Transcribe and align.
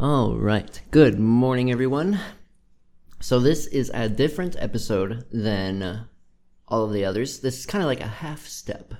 All 0.00 0.36
right. 0.36 0.80
Good 0.92 1.18
morning, 1.18 1.72
everyone. 1.72 2.20
So, 3.18 3.40
this 3.40 3.66
is 3.66 3.90
a 3.92 4.08
different 4.08 4.54
episode 4.56 5.24
than 5.32 6.06
all 6.68 6.84
of 6.84 6.92
the 6.92 7.04
others. 7.04 7.40
This 7.40 7.58
is 7.58 7.66
kind 7.66 7.82
of 7.82 7.88
like 7.88 8.00
a 8.00 8.06
half 8.06 8.46
step. 8.46 8.94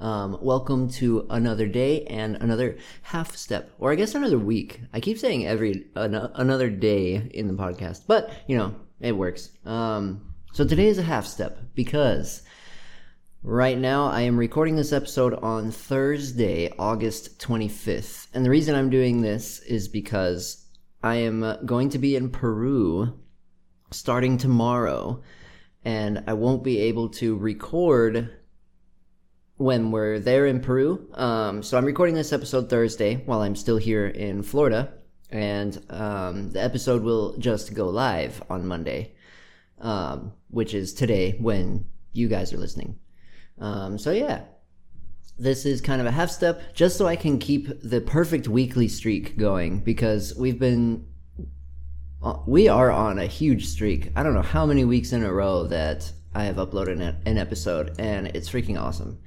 Um, 0.00 0.36
welcome 0.42 0.90
to 0.94 1.24
another 1.30 1.68
day 1.68 2.02
and 2.06 2.34
another 2.34 2.78
half 3.02 3.36
step, 3.36 3.70
or 3.78 3.92
I 3.92 3.94
guess 3.94 4.16
another 4.16 4.40
week. 4.40 4.80
I 4.92 4.98
keep 4.98 5.18
saying 5.18 5.46
every 5.46 5.86
an- 5.94 6.16
another 6.16 6.68
day 6.68 7.30
in 7.32 7.46
the 7.46 7.54
podcast, 7.54 8.06
but 8.08 8.32
you 8.48 8.58
know 8.58 8.74
it 8.98 9.12
works. 9.12 9.50
Um, 9.64 10.34
so 10.52 10.66
today 10.66 10.88
is 10.88 10.98
a 10.98 11.04
half 11.04 11.26
step 11.26 11.60
because 11.76 12.42
Right 13.42 13.78
now, 13.78 14.04
I 14.04 14.20
am 14.22 14.36
recording 14.36 14.76
this 14.76 14.92
episode 14.92 15.32
on 15.32 15.70
Thursday, 15.70 16.70
August 16.78 17.38
25th. 17.38 18.26
And 18.34 18.44
the 18.44 18.50
reason 18.50 18.74
I'm 18.74 18.90
doing 18.90 19.22
this 19.22 19.60
is 19.60 19.88
because 19.88 20.66
I 21.02 21.14
am 21.16 21.56
going 21.64 21.88
to 21.90 21.98
be 21.98 22.16
in 22.16 22.28
Peru 22.28 23.18
starting 23.90 24.36
tomorrow, 24.36 25.22
and 25.86 26.22
I 26.26 26.34
won't 26.34 26.62
be 26.62 26.80
able 26.80 27.08
to 27.08 27.34
record 27.34 28.30
when 29.56 29.90
we're 29.90 30.18
there 30.18 30.44
in 30.44 30.60
Peru. 30.60 31.08
Um, 31.14 31.62
so 31.62 31.78
I'm 31.78 31.86
recording 31.86 32.16
this 32.16 32.34
episode 32.34 32.68
Thursday 32.68 33.22
while 33.24 33.40
I'm 33.40 33.56
still 33.56 33.78
here 33.78 34.06
in 34.06 34.42
Florida, 34.42 34.92
and 35.30 35.82
um, 35.88 36.50
the 36.50 36.62
episode 36.62 37.02
will 37.02 37.38
just 37.38 37.72
go 37.72 37.88
live 37.88 38.42
on 38.50 38.66
Monday, 38.66 39.14
um, 39.78 40.34
which 40.50 40.74
is 40.74 40.92
today 40.92 41.38
when 41.40 41.86
you 42.12 42.28
guys 42.28 42.52
are 42.52 42.58
listening. 42.58 42.98
Um, 43.60 43.98
so 43.98 44.10
yeah, 44.10 44.42
this 45.38 45.64
is 45.64 45.80
kind 45.80 46.00
of 46.00 46.06
a 46.06 46.10
half 46.10 46.30
step 46.30 46.74
just 46.74 46.96
so 46.96 47.06
I 47.06 47.16
can 47.16 47.38
keep 47.38 47.68
the 47.82 48.00
perfect 48.00 48.48
weekly 48.48 48.88
streak 48.88 49.36
going 49.38 49.80
because 49.80 50.34
we've 50.36 50.58
been 50.58 51.06
uh, 52.22 52.38
we 52.46 52.68
are 52.68 52.90
on 52.90 53.18
a 53.18 53.26
huge 53.26 53.66
streak. 53.66 54.12
I 54.14 54.22
don't 54.22 54.34
know 54.34 54.42
how 54.42 54.66
many 54.66 54.84
weeks 54.84 55.12
in 55.12 55.24
a 55.24 55.32
row 55.32 55.66
that 55.68 56.12
I 56.34 56.44
have 56.44 56.56
uploaded 56.56 57.00
an 57.24 57.38
episode, 57.38 57.98
and 57.98 58.28
it's 58.28 58.50
freaking 58.50 58.78
awesome. 58.78 59.18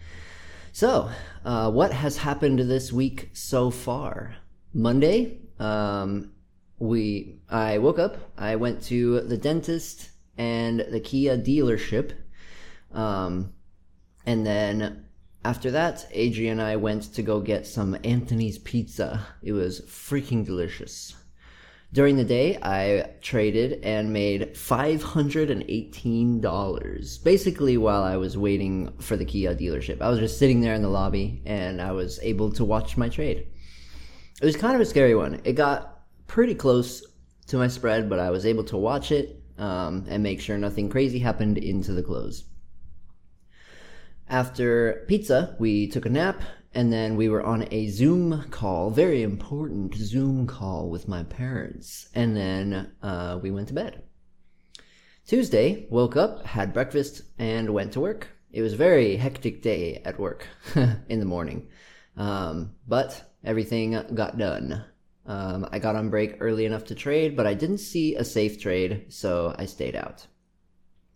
So, 0.72 1.10
uh, 1.44 1.72
what 1.72 1.92
has 1.92 2.18
happened 2.18 2.60
this 2.60 2.94
week 2.94 3.30
so 3.34 3.72
far? 3.72 4.36
Monday, 4.74 5.40
um, 5.60 6.32
we 6.78 7.40
I 7.50 7.80
woke 7.80 8.00
up. 8.00 8.18
I 8.38 8.56
went 8.56 8.84
to 8.84 9.22
the 9.22 9.38
dentist 9.38 10.10
and 10.38 10.82
the 10.92 11.00
Kia 11.00 11.38
dealership. 11.38 12.14
Um, 12.92 13.54
and 14.26 14.46
then 14.46 15.06
after 15.46 15.72
that, 15.72 16.08
Adrian 16.12 16.60
and 16.60 16.68
I 16.68 16.76
went 16.78 17.14
to 17.14 17.22
go 17.22 17.42
get 17.42 17.68
some 17.68 17.98
Anthony's 18.04 18.58
pizza. 18.58 19.26
It 19.42 19.52
was 19.52 19.82
freaking 19.82 20.46
delicious. 20.46 21.16
During 21.92 22.16
the 22.16 22.24
day, 22.24 22.58
I 22.64 23.10
traded 23.22 23.84
and 23.84 24.14
made 24.14 24.56
$518. 24.56 27.24
Basically, 27.24 27.78
while 27.78 28.04
I 28.04 28.18
was 28.18 28.38
waiting 28.38 28.92
for 29.00 29.16
the 29.16 29.26
Kia 29.26 29.54
dealership, 29.54 30.02
I 30.02 30.10
was 30.10 30.18
just 30.20 30.40
sitting 30.40 30.62
there 30.62 30.74
in 30.74 30.82
the 30.82 30.90
lobby 30.90 31.44
and 31.46 31.80
I 31.80 31.92
was 31.92 32.20
able 32.24 32.52
to 32.54 32.66
watch 32.66 32.98
my 32.98 33.10
trade. 33.10 33.46
It 34.42 34.46
was 34.46 34.56
kind 34.56 34.74
of 34.74 34.82
a 34.82 34.86
scary 34.86 35.14
one. 35.14 35.40
It 35.44 35.54
got 35.54 36.00
pretty 36.26 36.56
close 36.56 37.06
to 37.48 37.58
my 37.58 37.68
spread, 37.68 38.10
but 38.10 38.18
I 38.18 38.32
was 38.32 38.48
able 38.48 38.64
to 38.66 38.78
watch 38.78 39.12
it 39.12 39.40
um, 39.60 40.06
and 40.08 40.24
make 40.24 40.42
sure 40.42 40.58
nothing 40.58 40.90
crazy 40.90 41.20
happened 41.20 41.60
into 41.60 41.92
the 41.92 42.02
close. 42.02 42.46
After 44.30 45.06
pizza, 45.08 45.56
we 45.60 45.88
took 45.88 46.06
a 46.06 46.10
nap 46.10 46.42
and 46.74 46.92
then 46.92 47.16
we 47.16 47.30
were 47.30 47.44
on 47.44 47.68
a 47.72 47.88
Zoom 47.90 48.46
call, 48.50 48.90
very 48.90 49.22
important 49.22 49.94
Zoom 49.96 50.48
call 50.48 50.90
with 50.90 51.08
my 51.08 51.24
parents. 51.24 52.10
And 52.16 52.36
then 52.36 52.92
uh, 53.02 53.40
we 53.42 53.52
went 53.52 53.68
to 53.68 53.74
bed. 53.74 54.04
Tuesday, 55.28 55.88
woke 55.90 56.18
up, 56.18 56.46
had 56.46 56.74
breakfast, 56.74 57.22
and 57.38 57.74
went 57.74 57.94
to 57.94 58.00
work. 58.00 58.28
It 58.52 58.62
was 58.62 58.74
a 58.74 58.78
very 58.78 59.16
hectic 59.16 59.62
day 59.62 60.02
at 60.04 60.20
work 60.20 60.48
in 60.76 61.20
the 61.20 61.26
morning. 61.26 61.70
Um, 62.18 62.76
but 62.88 63.34
everything 63.44 63.92
got 64.14 64.38
done. 64.38 64.84
Um, 65.26 65.68
I 65.72 65.80
got 65.80 65.96
on 65.96 66.10
break 66.10 66.38
early 66.40 66.66
enough 66.66 66.86
to 66.86 66.96
trade, 66.96 67.38
but 67.38 67.48
I 67.48 67.54
didn't 67.54 67.78
see 67.78 68.16
a 68.16 68.26
safe 68.26 68.60
trade, 68.60 69.06
so 69.10 69.56
I 69.58 69.66
stayed 69.66 69.96
out. 69.96 70.28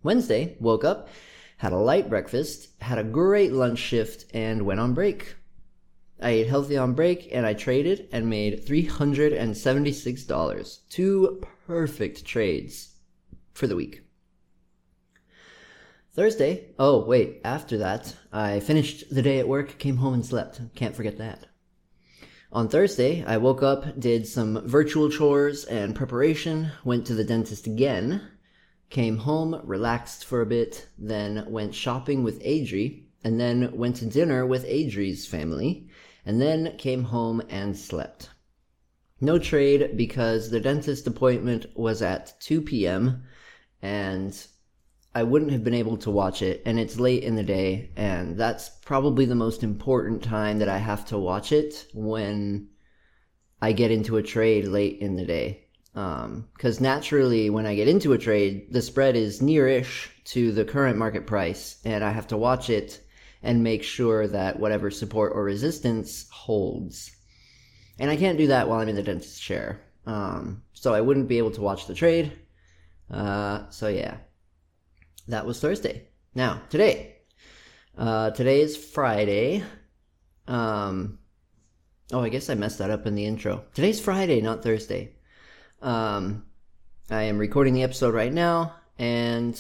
Wednesday, 0.04 0.56
woke 0.60 0.86
up, 0.86 1.10
had 1.58 1.74
a 1.74 1.78
light 1.78 2.10
breakfast, 2.10 2.70
had 2.82 2.98
a 2.98 3.04
great 3.04 3.52
lunch 3.52 3.80
shift, 3.80 4.26
and 4.34 4.66
went 4.66 4.80
on 4.80 4.94
break. 4.94 5.36
I 6.20 6.32
ate 6.32 6.48
healthy 6.48 6.76
on 6.78 6.94
break 6.94 7.30
and 7.32 7.46
I 7.46 7.54
traded 7.54 8.10
and 8.12 8.28
made 8.30 8.66
$376. 8.66 10.80
Two 10.90 11.44
perfect 11.68 12.26
trades 12.26 12.96
for 13.54 13.68
the 13.68 13.76
week. 13.76 14.02
Thursday, 16.14 16.72
oh 16.80 17.06
wait, 17.06 17.42
after 17.44 17.78
that, 17.78 18.16
I 18.34 18.60
finished 18.60 19.14
the 19.14 19.22
day 19.22 19.38
at 19.38 19.48
work, 19.48 19.78
came 19.78 19.98
home 19.98 20.16
and 20.16 20.26
slept. 20.26 20.60
Can't 20.74 20.96
forget 20.96 21.20
that. 21.20 21.46
On 22.52 22.68
Thursday, 22.68 23.24
I 23.26 23.38
woke 23.38 23.62
up, 23.62 24.00
did 24.00 24.26
some 24.26 24.68
virtual 24.68 25.12
chores 25.12 25.66
and 25.66 25.94
preparation, 25.94 26.72
went 26.84 27.06
to 27.06 27.14
the 27.14 27.24
dentist 27.24 27.68
again, 27.68 28.24
came 28.90 29.18
home, 29.18 29.60
relaxed 29.64 30.26
for 30.26 30.42
a 30.42 30.46
bit, 30.46 30.88
then 30.98 31.46
went 31.50 31.76
shopping 31.76 32.24
with 32.24 32.42
Adri, 32.42 33.04
and 33.24 33.40
then 33.40 33.76
went 33.76 33.98
to 33.98 34.06
dinner 34.06 34.46
with 34.46 34.66
Adri's 34.66 35.28
family, 35.28 35.88
and 36.26 36.42
then 36.42 36.78
came 36.78 37.04
home 37.04 37.42
and 37.50 37.76
slept. 37.76 38.30
No 39.20 39.40
trade 39.40 39.98
because 39.98 40.50
the 40.50 40.60
dentist 40.60 41.08
appointment 41.08 41.66
was 41.76 42.02
at 42.02 42.40
2 42.40 42.62
p.m. 42.62 43.24
and 43.82 44.48
I 45.16 45.24
wouldn't 45.24 45.52
have 45.52 45.64
been 45.64 45.74
able 45.74 45.98
to 45.98 46.12
watch 46.12 46.42
it, 46.42 46.62
and 46.66 46.80
it's 46.80 47.00
late 47.00 47.24
in 47.24 47.36
the 47.36 47.44
day, 47.44 47.92
and 47.96 48.38
that's 48.38 48.70
probably 48.70 49.26
the 49.26 49.36
most 49.36 49.64
important 49.64 50.24
time 50.24 50.60
that 50.60 50.70
I 50.70 50.78
have 50.78 51.06
to 51.08 51.18
watch 51.18 51.52
it 51.52 51.88
when 51.94 52.70
I 53.62 53.72
get 53.72 53.92
into 53.92 54.18
a 54.18 54.24
trade 54.24 54.68
late 54.68 55.00
in 55.00 55.16
the 55.16 55.26
day 55.26 55.67
because 55.98 56.78
um, 56.78 56.84
naturally 56.84 57.50
when 57.50 57.66
I 57.66 57.74
get 57.74 57.88
into 57.88 58.14
a 58.14 58.20
trade, 58.20 58.72
the 58.72 58.84
spread 58.84 59.16
is 59.16 59.42
near-ish 59.42 60.12
to 60.26 60.52
the 60.52 60.64
current 60.64 60.96
market 60.96 61.26
price, 61.26 61.78
and 61.86 62.04
I 62.04 62.12
have 62.12 62.28
to 62.28 62.38
watch 62.38 62.70
it 62.70 63.02
and 63.42 63.64
make 63.64 63.82
sure 63.82 64.28
that 64.28 64.60
whatever 64.60 64.92
support 64.92 65.32
or 65.34 65.44
resistance 65.44 66.30
holds. 66.30 67.10
And 67.98 68.12
I 68.12 68.16
can't 68.16 68.38
do 68.38 68.46
that 68.46 68.70
while 68.70 68.80
I'm 68.80 68.90
in 68.90 68.96
the 68.96 69.02
dentist 69.02 69.42
chair, 69.42 69.82
um, 70.06 70.62
so 70.74 70.94
I 70.94 71.02
wouldn't 71.02 71.28
be 71.28 71.40
able 71.40 71.52
to 71.52 71.62
watch 71.62 71.88
the 71.88 71.96
trade. 71.96 72.32
Uh, 73.10 73.68
so 73.72 73.88
yeah, 73.88 74.18
that 75.28 75.48
was 75.48 75.60
Thursday. 75.60 76.10
Now 76.36 76.62
today, 76.70 77.16
uh, 77.98 78.30
today 78.32 78.62
is 78.62 78.78
Friday. 78.78 79.64
Um, 80.48 81.18
oh, 82.12 82.22
I 82.22 82.30
guess 82.30 82.52
I 82.52 82.54
messed 82.54 82.78
that 82.78 82.92
up 82.92 83.08
in 83.08 83.16
the 83.16 83.26
intro. 83.26 83.64
Today's 83.74 84.00
Friday, 84.00 84.42
not 84.42 84.62
Thursday. 84.62 85.17
Um, 85.82 86.46
I 87.10 87.24
am 87.24 87.38
recording 87.38 87.74
the 87.74 87.84
episode 87.84 88.14
right 88.14 88.34
now, 88.34 88.76
and 88.98 89.60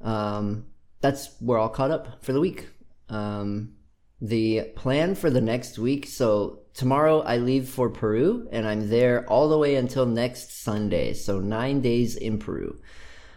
um, 0.00 0.66
that's 1.00 1.30
we're 1.40 1.58
all 1.58 1.68
caught 1.68 1.90
up 1.90 2.24
for 2.24 2.32
the 2.32 2.40
week. 2.40 2.68
Um, 3.08 3.74
the 4.20 4.70
plan 4.76 5.14
for 5.14 5.30
the 5.30 5.40
next 5.40 5.78
week. 5.78 6.06
So 6.06 6.60
tomorrow 6.74 7.20
I 7.20 7.38
leave 7.38 7.68
for 7.68 7.90
Peru, 7.90 8.48
and 8.52 8.66
I'm 8.66 8.88
there 8.88 9.26
all 9.26 9.48
the 9.48 9.58
way 9.58 9.74
until 9.74 10.06
next 10.06 10.62
Sunday. 10.62 11.12
So 11.14 11.40
nine 11.40 11.80
days 11.80 12.16
in 12.16 12.38
Peru. 12.38 12.80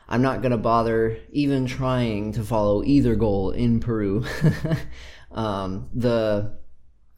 I'm 0.08 0.22
not 0.22 0.44
gonna 0.44 0.58
bother 0.58 1.18
even 1.32 1.66
trying 1.66 2.34
to 2.34 2.44
follow 2.44 2.84
either 2.84 3.16
goal 3.16 3.52
in 3.52 3.80
Peru. 3.80 4.24
um, 5.32 5.90
the 5.94 6.60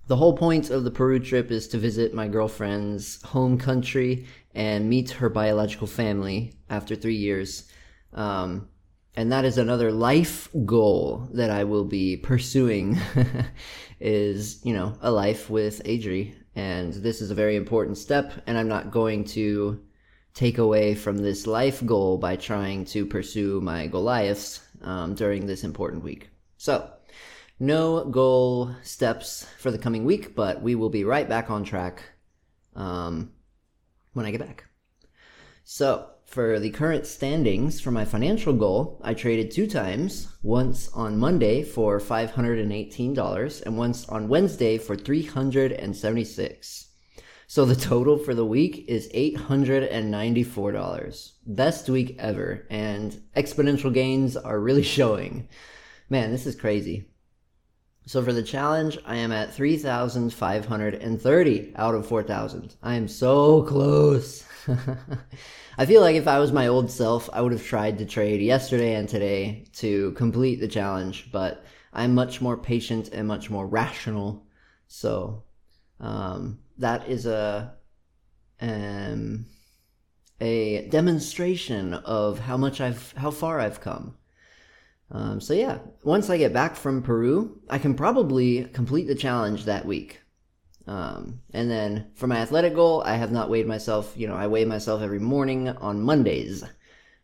the 0.08 0.16
whole 0.16 0.36
point 0.36 0.70
of 0.70 0.84
the 0.84 0.92
Peru 0.92 1.20
trip 1.20 1.52
is 1.52 1.68
to 1.70 1.78
visit 1.78 2.14
my 2.14 2.28
girlfriend's 2.28 3.22
home 3.24 3.58
country 3.58 4.26
and 4.56 4.90
meet 4.90 5.12
her 5.12 5.30
biological 5.30 5.88
family 5.88 6.54
after 6.70 6.96
three 6.96 7.16
years. 7.16 7.70
Um, 8.14 8.70
and 9.16 9.32
that 9.32 9.46
is 9.46 9.58
another 9.58 9.92
life 9.92 10.48
goal 10.66 11.28
that 11.34 11.50
I 11.50 11.66
will 11.66 11.84
be 11.84 12.18
pursuing 12.18 12.98
is, 14.00 14.64
you 14.64 14.74
know, 14.74 14.98
a 15.02 15.12
life 15.12 15.50
with 15.50 15.84
Adri. 15.84 16.36
And 16.56 16.94
this 16.94 17.22
is 17.22 17.30
a 17.30 17.36
very 17.36 17.56
important 17.56 17.98
step, 17.98 18.34
and 18.48 18.58
I'm 18.58 18.68
not 18.68 18.92
going 18.92 19.26
to 19.26 19.84
take 20.34 20.58
away 20.58 20.96
from 20.96 21.18
this 21.18 21.48
life 21.48 21.86
goal 21.86 22.18
by 22.18 22.36
trying 22.36 22.86
to 22.86 23.06
pursue 23.06 23.60
my 23.60 23.88
Goliaths 23.88 24.62
um, 24.82 25.16
during 25.16 25.46
this 25.46 25.64
important 25.64 26.04
week. 26.04 26.30
So, 26.58 26.92
no 27.60 28.06
goal 28.06 28.76
steps 28.84 29.46
for 29.58 29.72
the 29.72 29.78
coming 29.78 30.06
week, 30.06 30.36
but 30.36 30.62
we 30.62 30.76
will 30.76 30.90
be 30.90 31.04
right 31.04 31.28
back 31.28 31.50
on 31.50 31.64
track 31.64 32.04
um, 32.76 33.32
when 34.14 34.26
I 34.26 34.32
get 34.32 34.42
back. 34.42 34.66
So, 35.64 36.10
for 36.26 36.60
the 36.60 36.72
current 36.72 37.08
standings 37.08 37.80
for 37.80 37.92
my 37.92 38.04
financial 38.04 38.54
goal, 38.54 39.00
I 39.02 39.14
traded 39.14 39.50
two 39.50 39.66
times, 39.66 40.28
once 40.44 40.90
on 40.90 41.18
Monday 41.18 41.64
for 41.64 42.00
$518 42.00 43.62
and 43.64 43.78
once 43.78 44.10
on 44.10 44.28
Wednesday 44.28 44.78
for 44.78 44.98
376. 44.98 46.84
So 47.50 47.64
the 47.64 47.78
total 47.78 48.18
for 48.18 48.36
the 48.36 48.46
week 48.46 48.84
is 48.90 49.10
$894. 49.14 51.32
Best 51.46 51.90
week 51.90 52.18
ever. 52.20 52.68
And 52.70 53.22
exponential 53.38 53.94
gains 53.94 54.36
are 54.36 54.60
really 54.60 54.84
showing. 54.98 55.48
Man, 56.10 56.32
this 56.32 56.46
is 56.46 56.58
crazy. 56.58 57.08
So 58.08 58.24
for 58.24 58.32
the 58.32 58.42
challenge, 58.42 58.98
I 59.06 59.18
am 59.18 59.34
at 59.34 59.54
3,530 59.54 61.74
out 61.76 61.94
of 61.94 62.08
4,000. 62.08 62.78
I 62.82 62.96
am 62.96 63.10
so 63.10 63.64
close. 63.64 64.46
I 65.78 65.86
feel 65.86 66.00
like 66.00 66.16
if 66.16 66.26
I 66.26 66.40
was 66.40 66.54
my 66.54 66.68
old 66.68 66.90
self, 66.90 67.30
I 67.34 67.42
would 67.42 67.52
have 67.52 67.66
tried 67.66 67.98
to 67.98 68.06
trade 68.06 68.40
yesterday 68.40 68.96
and 68.96 69.10
today 69.10 69.66
to 69.74 70.14
complete 70.14 70.62
the 70.62 70.70
challenge, 70.70 71.34
but 71.34 71.66
I'm 71.92 72.16
much 72.16 72.40
more 72.40 72.56
patient 72.56 73.10
and 73.10 73.28
much 73.28 73.50
more 73.50 73.68
rational. 73.68 74.48
So, 74.88 75.44
um, 76.00 76.60
that 76.78 77.10
is 77.10 77.26
a, 77.26 77.74
um, 78.62 79.48
a 80.40 80.88
demonstration 80.88 81.94
of 81.94 82.40
how 82.40 82.56
much 82.56 82.80
I've, 82.80 83.12
how 83.18 83.32
far 83.32 83.60
I've 83.60 83.82
come. 83.82 84.16
Um, 85.10 85.40
so 85.40 85.54
yeah, 85.54 85.80
once 86.04 86.30
I 86.30 86.38
get 86.38 86.54
back 86.54 86.76
from 86.76 87.02
Peru, 87.02 87.62
I 87.70 87.78
can 87.78 87.94
probably 87.94 88.66
complete 88.66 89.08
the 89.08 89.16
challenge 89.16 89.66
that 89.66 89.86
week. 89.86 90.22
Um, 90.86 91.42
and 91.54 91.70
then 91.70 92.12
for 92.16 92.28
my 92.28 92.38
athletic 92.38 92.74
goal, 92.74 93.04
I 93.06 93.16
have 93.16 93.32
not 93.32 93.50
weighed 93.50 93.68
myself. 93.68 94.14
You 94.16 94.28
know, 94.28 94.36
I 94.36 94.48
weigh 94.48 94.66
myself 94.66 95.02
every 95.02 95.20
morning 95.20 95.70
on 95.70 96.02
Mondays. 96.02 96.64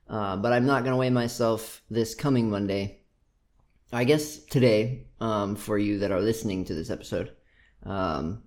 Uh, 0.09 0.35
but 0.35 0.51
I'm 0.51 0.65
not 0.65 0.83
going 0.83 0.93
to 0.93 0.97
weigh 0.97 1.09
myself 1.09 1.81
this 1.89 2.13
coming 2.13 2.49
Monday. 2.49 2.99
I 3.91 4.03
guess 4.03 4.37
today, 4.37 5.07
um, 5.21 5.55
for 5.55 5.77
you 5.77 5.99
that 5.99 6.11
are 6.11 6.19
listening 6.19 6.65
to 6.65 6.73
this 6.73 6.89
episode, 6.89 7.31
um, 7.83 8.43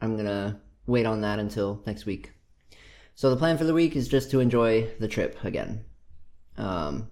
I'm 0.00 0.14
going 0.14 0.26
to 0.26 0.60
wait 0.86 1.06
on 1.06 1.22
that 1.22 1.38
until 1.38 1.82
next 1.86 2.06
week. 2.06 2.32
So 3.14 3.28
the 3.28 3.36
plan 3.36 3.58
for 3.58 3.64
the 3.64 3.74
week 3.74 3.96
is 3.96 4.08
just 4.08 4.30
to 4.30 4.40
enjoy 4.40 4.88
the 4.98 5.08
trip 5.08 5.42
again. 5.44 5.84
Um, 6.56 7.10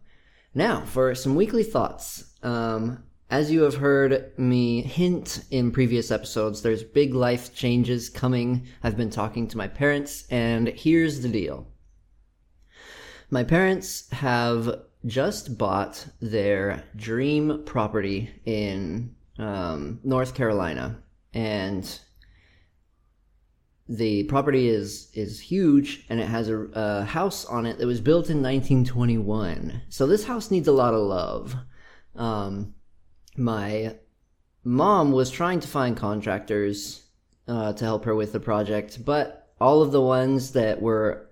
now, 0.54 0.82
for 0.82 1.14
some 1.14 1.34
weekly 1.34 1.62
thoughts. 1.62 2.34
Um, 2.42 3.04
as 3.30 3.50
you 3.50 3.62
have 3.62 3.76
heard 3.76 4.32
me 4.38 4.80
hint 4.80 5.44
in 5.50 5.70
previous 5.70 6.10
episodes, 6.10 6.62
there's 6.62 6.82
big 6.82 7.14
life 7.14 7.54
changes 7.54 8.08
coming. 8.08 8.66
I've 8.82 8.96
been 8.96 9.10
talking 9.10 9.46
to 9.48 9.56
my 9.58 9.68
parents, 9.68 10.26
and 10.30 10.68
here's 10.68 11.20
the 11.20 11.28
deal. 11.28 11.66
My 13.30 13.44
parents 13.44 14.08
have 14.10 14.82
just 15.04 15.58
bought 15.58 16.06
their 16.20 16.82
dream 16.96 17.62
property 17.66 18.30
in 18.46 19.14
um, 19.38 20.00
North 20.02 20.34
Carolina, 20.34 20.98
and 21.34 22.00
the 23.88 24.24
property 24.24 24.68
is 24.68 25.08
is 25.14 25.40
huge, 25.40 26.04
and 26.10 26.20
it 26.20 26.28
has 26.28 26.48
a, 26.48 26.58
a 26.74 27.04
house 27.04 27.44
on 27.46 27.64
it 27.64 27.78
that 27.78 27.86
was 27.86 28.00
built 28.00 28.28
in 28.28 28.42
1921. 28.42 29.82
So 29.88 30.06
this 30.06 30.24
house 30.24 30.50
needs 30.50 30.68
a 30.68 30.72
lot 30.72 30.94
of 30.94 31.00
love. 31.00 31.56
Um, 32.14 32.74
my 33.36 33.96
mom 34.64 35.12
was 35.12 35.30
trying 35.30 35.60
to 35.60 35.68
find 35.68 35.96
contractors 35.96 37.04
uh, 37.46 37.72
to 37.72 37.84
help 37.84 38.04
her 38.04 38.14
with 38.14 38.32
the 38.32 38.40
project, 38.40 39.04
but 39.04 39.48
all 39.60 39.80
of 39.80 39.92
the 39.92 40.02
ones 40.02 40.52
that 40.52 40.82
were 40.82 41.30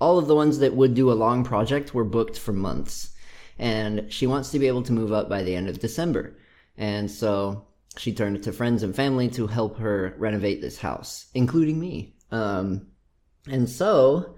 all 0.00 0.18
of 0.18 0.26
the 0.26 0.34
ones 0.34 0.58
that 0.58 0.74
would 0.74 0.94
do 0.94 1.10
a 1.10 1.14
long 1.14 1.44
project 1.44 1.94
were 1.94 2.04
booked 2.04 2.38
for 2.38 2.52
months. 2.52 3.10
And 3.58 4.12
she 4.12 4.26
wants 4.26 4.50
to 4.50 4.58
be 4.58 4.66
able 4.66 4.82
to 4.82 4.92
move 4.92 5.12
up 5.12 5.28
by 5.28 5.42
the 5.42 5.54
end 5.54 5.68
of 5.68 5.80
December. 5.80 6.36
And 6.76 7.10
so 7.10 7.66
she 7.98 8.12
turned 8.12 8.42
to 8.42 8.52
friends 8.52 8.82
and 8.82 8.94
family 8.94 9.28
to 9.30 9.46
help 9.46 9.78
her 9.78 10.14
renovate 10.18 10.60
this 10.60 10.78
house, 10.78 11.26
including 11.34 11.78
me. 11.78 12.14
Um, 12.30 12.88
and 13.48 13.68
so 13.68 14.36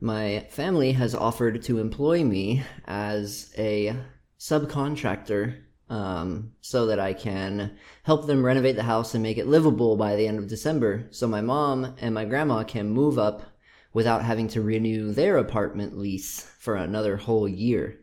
my 0.00 0.46
family 0.50 0.92
has 0.92 1.14
offered 1.14 1.62
to 1.62 1.78
employ 1.78 2.24
me 2.24 2.62
as 2.86 3.52
a 3.58 3.96
subcontractor 4.38 5.60
um, 5.88 6.52
so 6.60 6.86
that 6.86 6.98
I 6.98 7.12
can 7.12 7.76
help 8.02 8.26
them 8.26 8.44
renovate 8.44 8.76
the 8.76 8.82
house 8.82 9.14
and 9.14 9.22
make 9.22 9.38
it 9.38 9.46
livable 9.46 9.96
by 9.96 10.16
the 10.16 10.26
end 10.26 10.38
of 10.38 10.48
December 10.48 11.06
so 11.10 11.26
my 11.26 11.40
mom 11.40 11.94
and 12.00 12.14
my 12.14 12.24
grandma 12.24 12.64
can 12.64 12.90
move 12.90 13.18
up 13.18 13.42
without 13.92 14.24
having 14.24 14.48
to 14.48 14.60
renew 14.60 15.12
their 15.12 15.36
apartment 15.36 15.96
lease 15.96 16.40
for 16.58 16.74
another 16.74 17.16
whole 17.16 17.48
year. 17.48 18.00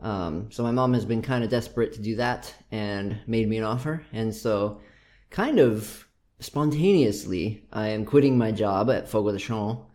Um, 0.00 0.50
so 0.50 0.62
my 0.62 0.70
mom 0.70 0.94
has 0.94 1.04
been 1.04 1.22
kind 1.22 1.44
of 1.44 1.50
desperate 1.50 1.92
to 1.94 2.02
do 2.02 2.16
that 2.16 2.52
and 2.70 3.18
made 3.26 3.48
me 3.48 3.58
an 3.58 3.64
offer. 3.64 4.04
And 4.12 4.34
so, 4.34 4.80
kind 5.30 5.58
of 5.58 6.06
spontaneously, 6.40 7.66
I 7.72 7.88
am 7.88 8.04
quitting 8.04 8.36
my 8.36 8.52
job 8.52 8.90
at 8.90 9.08
Fogo 9.08 9.32
de 9.32 9.38
Chão 9.38 9.86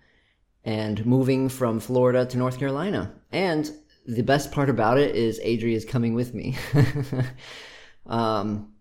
and 0.63 1.05
moving 1.05 1.49
from 1.49 1.79
Florida 1.79 2.25
to 2.25 2.37
North 2.37 2.59
Carolina. 2.59 3.13
And 3.31 3.71
the 4.05 4.23
best 4.23 4.51
part 4.51 4.69
about 4.69 4.97
it 4.97 5.15
is 5.15 5.39
Adri 5.41 5.73
is 5.73 5.85
coming 5.85 6.13
with 6.13 6.33
me. 6.33 6.57
um, 8.07 8.73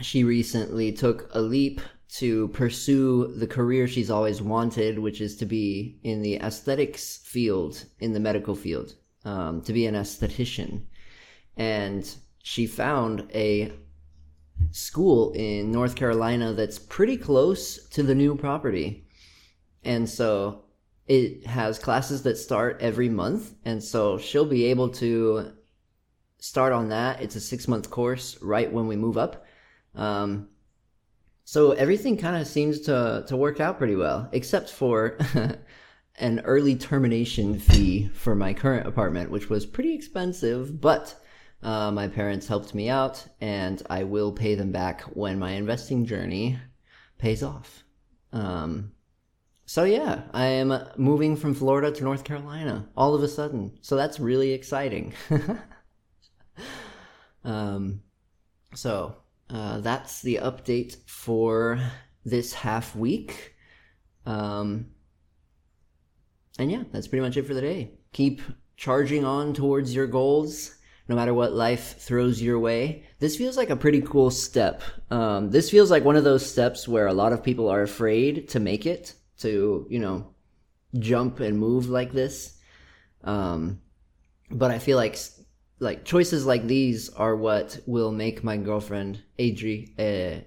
she 0.00 0.24
recently 0.24 0.92
took 0.92 1.30
a 1.32 1.40
leap 1.40 1.80
to 2.08 2.48
pursue 2.48 3.34
the 3.36 3.46
career 3.46 3.88
she's 3.88 4.10
always 4.10 4.40
wanted, 4.40 4.98
which 4.98 5.20
is 5.20 5.36
to 5.36 5.46
be 5.46 5.98
in 6.02 6.22
the 6.22 6.36
aesthetics 6.36 7.18
field, 7.18 7.84
in 8.00 8.12
the 8.12 8.20
medical 8.20 8.54
field, 8.54 8.94
um, 9.26 9.60
to 9.62 9.72
be 9.72 9.86
an 9.86 9.94
esthetician. 9.94 10.84
And 11.56 12.08
she 12.42 12.66
found 12.66 13.28
a 13.34 13.72
school 14.70 15.32
in 15.32 15.72
North 15.72 15.96
Carolina 15.96 16.52
that's 16.54 16.78
pretty 16.78 17.16
close 17.16 17.88
to 17.88 18.02
the 18.02 18.14
new 18.14 18.36
property. 18.36 19.06
And 19.84 20.08
so 20.08 20.64
it 21.06 21.46
has 21.46 21.78
classes 21.78 22.22
that 22.22 22.36
start 22.36 22.78
every 22.80 23.08
month 23.08 23.54
and 23.64 23.82
so 23.82 24.18
she'll 24.18 24.44
be 24.44 24.64
able 24.64 24.88
to 24.88 25.52
start 26.38 26.72
on 26.72 26.88
that 26.88 27.20
it's 27.22 27.36
a 27.36 27.40
six 27.40 27.68
month 27.68 27.90
course 27.90 28.36
right 28.42 28.72
when 28.72 28.86
we 28.88 28.96
move 28.96 29.16
up 29.16 29.44
um, 29.94 30.48
so 31.44 31.72
everything 31.72 32.16
kind 32.16 32.36
of 32.36 32.46
seems 32.46 32.80
to 32.80 33.24
to 33.28 33.36
work 33.36 33.60
out 33.60 33.78
pretty 33.78 33.94
well 33.94 34.28
except 34.32 34.68
for 34.68 35.16
an 36.18 36.40
early 36.40 36.74
termination 36.74 37.58
fee 37.58 38.08
for 38.08 38.34
my 38.34 38.54
current 38.54 38.86
apartment 38.86 39.30
which 39.30 39.50
was 39.50 39.66
pretty 39.66 39.94
expensive 39.94 40.80
but 40.80 41.14
uh, 41.62 41.90
my 41.90 42.06
parents 42.06 42.46
helped 42.46 42.74
me 42.74 42.88
out 42.88 43.26
and 43.40 43.82
i 43.90 44.02
will 44.02 44.32
pay 44.32 44.54
them 44.54 44.72
back 44.72 45.02
when 45.14 45.38
my 45.38 45.52
investing 45.52 46.04
journey 46.04 46.58
pays 47.18 47.42
off 47.42 47.84
um, 48.32 48.92
so 49.66 49.82
yeah, 49.82 50.22
I 50.32 50.46
am 50.46 50.72
moving 50.96 51.36
from 51.36 51.54
Florida 51.54 51.90
to 51.90 52.04
North 52.04 52.22
Carolina 52.22 52.88
all 52.96 53.14
of 53.14 53.22
a 53.24 53.28
sudden. 53.28 53.76
So 53.82 53.96
that's 53.96 54.20
really 54.20 54.52
exciting. 54.52 55.12
um, 57.44 58.02
so 58.74 59.16
uh, 59.50 59.80
that's 59.80 60.22
the 60.22 60.36
update 60.36 60.96
for 61.08 61.80
this 62.24 62.54
half 62.54 62.94
week. 62.94 63.54
Um, 64.24 64.92
and 66.58 66.70
yeah, 66.70 66.84
that's 66.92 67.08
pretty 67.08 67.22
much 67.22 67.36
it 67.36 67.46
for 67.46 67.54
the 67.54 67.60
day. 67.60 67.92
Keep 68.12 68.42
charging 68.76 69.24
on 69.24 69.54
towards 69.54 69.94
your 69.94 70.06
goals, 70.06 70.74
no 71.08 71.16
matter 71.16 71.34
what 71.34 71.52
life 71.52 71.98
throws 71.98 72.42
your 72.42 72.58
way. 72.58 73.04
This 73.18 73.36
feels 73.36 73.56
like 73.56 73.70
a 73.70 73.76
pretty 73.76 74.00
cool 74.02 74.30
step. 74.30 74.82
Um, 75.10 75.50
this 75.50 75.70
feels 75.70 75.90
like 75.90 76.04
one 76.04 76.16
of 76.16 76.24
those 76.24 76.44
steps 76.44 76.88
where 76.88 77.06
a 77.06 77.14
lot 77.14 77.32
of 77.32 77.42
people 77.42 77.68
are 77.68 77.82
afraid 77.82 78.48
to 78.50 78.60
make 78.60 78.86
it 78.86 79.14
to 79.38 79.86
you 79.90 79.98
know 79.98 80.34
jump 80.98 81.40
and 81.40 81.58
move 81.58 81.88
like 81.88 82.12
this 82.12 82.58
um 83.24 83.80
but 84.50 84.70
i 84.70 84.78
feel 84.78 84.96
like 84.96 85.18
like 85.78 86.04
choices 86.04 86.46
like 86.46 86.66
these 86.66 87.10
are 87.10 87.36
what 87.36 87.78
will 87.86 88.12
make 88.12 88.42
my 88.42 88.56
girlfriend 88.56 89.22
adri 89.38 89.92
uh, 89.98 90.40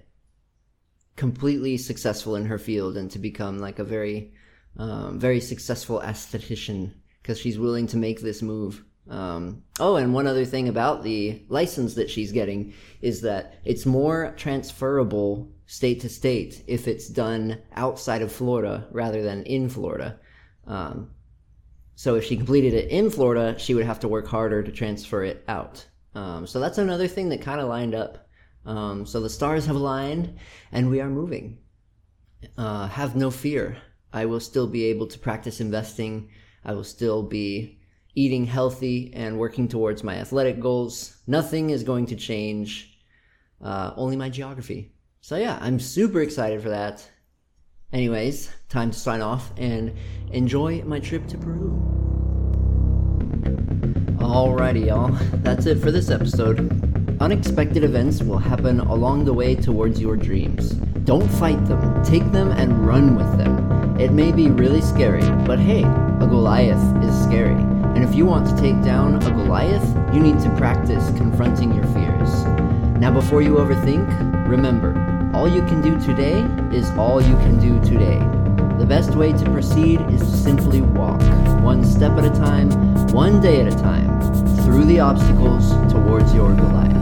completely 1.16 1.76
successful 1.76 2.34
in 2.34 2.46
her 2.46 2.58
field 2.58 2.96
and 2.96 3.10
to 3.10 3.18
become 3.18 3.58
like 3.58 3.78
a 3.78 3.84
very 3.84 4.32
um, 4.76 5.18
very 5.18 5.40
successful 5.40 6.00
aesthetician 6.00 6.92
because 7.22 7.38
she's 7.38 7.58
willing 7.58 7.86
to 7.86 7.96
make 7.96 8.20
this 8.20 8.42
move 8.42 8.84
um, 9.10 9.64
oh, 9.80 9.96
and 9.96 10.14
one 10.14 10.28
other 10.28 10.44
thing 10.44 10.68
about 10.68 11.02
the 11.02 11.42
license 11.48 11.94
that 11.94 12.08
she's 12.08 12.30
getting 12.30 12.72
is 13.00 13.22
that 13.22 13.54
it's 13.64 13.84
more 13.84 14.32
transferable 14.36 15.50
state 15.66 16.00
to 16.00 16.08
state 16.08 16.62
if 16.68 16.86
it's 16.86 17.08
done 17.08 17.60
outside 17.74 18.22
of 18.22 18.32
Florida 18.32 18.86
rather 18.92 19.22
than 19.22 19.42
in 19.42 19.68
Florida. 19.68 20.18
Um, 20.66 21.10
so 21.96 22.14
if 22.14 22.24
she 22.24 22.36
completed 22.36 22.72
it 22.72 22.88
in 22.90 23.10
Florida, 23.10 23.58
she 23.58 23.74
would 23.74 23.84
have 23.84 24.00
to 24.00 24.08
work 24.08 24.28
harder 24.28 24.62
to 24.62 24.72
transfer 24.72 25.24
it 25.24 25.44
out. 25.48 25.84
Um, 26.14 26.46
so 26.46 26.60
that's 26.60 26.78
another 26.78 27.08
thing 27.08 27.30
that 27.30 27.42
kind 27.42 27.60
of 27.60 27.68
lined 27.68 27.94
up. 27.94 28.28
Um, 28.64 29.06
so 29.06 29.20
the 29.20 29.28
stars 29.28 29.66
have 29.66 29.76
aligned 29.76 30.38
and 30.70 30.88
we 30.88 31.00
are 31.00 31.10
moving. 31.10 31.58
Uh, 32.56 32.86
have 32.86 33.16
no 33.16 33.30
fear. 33.30 33.76
I 34.12 34.26
will 34.26 34.40
still 34.40 34.66
be 34.66 34.84
able 34.84 35.06
to 35.08 35.18
practice 35.18 35.60
investing. 35.60 36.30
I 36.64 36.72
will 36.72 36.84
still 36.84 37.22
be 37.22 37.78
eating 38.14 38.44
healthy 38.44 39.12
and 39.14 39.38
working 39.38 39.68
towards 39.68 40.02
my 40.02 40.16
athletic 40.16 40.60
goals. 40.60 41.16
Nothing 41.26 41.70
is 41.70 41.84
going 41.84 42.06
to 42.06 42.16
change, 42.16 42.98
uh, 43.62 43.92
only 43.96 44.16
my 44.16 44.28
geography. 44.28 44.92
So 45.20 45.36
yeah, 45.36 45.58
I'm 45.60 45.78
super 45.78 46.20
excited 46.20 46.62
for 46.62 46.70
that. 46.70 47.08
Anyways, 47.92 48.50
time 48.68 48.90
to 48.90 48.98
sign 48.98 49.20
off 49.20 49.52
and 49.56 49.92
enjoy 50.32 50.82
my 50.82 51.00
trip 51.00 51.26
to 51.28 51.38
Peru. 51.38 52.00
Alrighty, 54.18 54.86
y'all. 54.86 55.10
That's 55.42 55.66
it 55.66 55.78
for 55.78 55.90
this 55.90 56.10
episode. 56.10 56.58
Unexpected 57.20 57.84
events 57.84 58.22
will 58.22 58.38
happen 58.38 58.80
along 58.80 59.24
the 59.24 59.34
way 59.34 59.54
towards 59.54 60.00
your 60.00 60.16
dreams. 60.16 60.70
Don't 61.04 61.28
fight 61.28 61.64
them, 61.66 62.02
take 62.04 62.30
them 62.30 62.52
and 62.52 62.86
run 62.86 63.16
with 63.16 63.36
them. 63.36 63.69
It 64.00 64.12
may 64.12 64.32
be 64.32 64.50
really 64.50 64.80
scary, 64.80 65.20
but 65.44 65.58
hey, 65.58 65.82
a 65.82 66.26
Goliath 66.26 67.04
is 67.04 67.14
scary. 67.22 67.52
And 67.52 68.02
if 68.02 68.14
you 68.14 68.24
want 68.24 68.48
to 68.48 68.56
take 68.56 68.82
down 68.82 69.16
a 69.16 69.30
Goliath, 69.30 69.84
you 70.14 70.20
need 70.20 70.40
to 70.40 70.48
practice 70.56 71.10
confronting 71.18 71.74
your 71.74 71.84
fears. 71.88 72.44
Now, 72.98 73.12
before 73.12 73.42
you 73.42 73.56
overthink, 73.56 74.08
remember 74.48 74.96
all 75.34 75.46
you 75.46 75.60
can 75.66 75.82
do 75.82 76.00
today 76.00 76.40
is 76.74 76.90
all 76.92 77.20
you 77.20 77.36
can 77.44 77.60
do 77.60 77.78
today. 77.86 78.18
The 78.78 78.86
best 78.86 79.16
way 79.16 79.34
to 79.34 79.44
proceed 79.50 80.00
is 80.10 80.20
to 80.20 80.34
simply 80.34 80.80
walk, 80.80 81.20
one 81.62 81.84
step 81.84 82.12
at 82.12 82.24
a 82.24 82.30
time, 82.30 82.70
one 83.08 83.38
day 83.42 83.60
at 83.60 83.70
a 83.70 83.76
time, 83.76 84.18
through 84.64 84.86
the 84.86 85.00
obstacles 85.00 85.72
towards 85.92 86.32
your 86.32 86.54
Goliath. 86.54 86.99